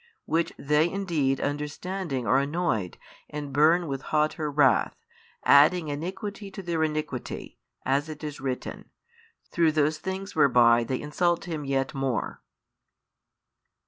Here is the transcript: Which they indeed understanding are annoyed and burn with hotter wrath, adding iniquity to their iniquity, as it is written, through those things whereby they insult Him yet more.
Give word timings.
Which 0.25 0.51
they 0.57 0.89
indeed 0.89 1.39
understanding 1.39 2.25
are 2.25 2.39
annoyed 2.39 2.97
and 3.29 3.53
burn 3.53 3.87
with 3.87 4.01
hotter 4.01 4.49
wrath, 4.49 4.95
adding 5.45 5.89
iniquity 5.89 6.49
to 6.49 6.63
their 6.63 6.83
iniquity, 6.83 7.59
as 7.85 8.09
it 8.09 8.23
is 8.23 8.41
written, 8.41 8.89
through 9.51 9.73
those 9.73 9.99
things 9.99 10.35
whereby 10.35 10.83
they 10.83 10.99
insult 10.99 11.45
Him 11.45 11.65
yet 11.65 11.93
more. 11.93 12.41